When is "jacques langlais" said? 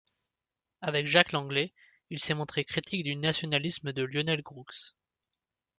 1.05-1.75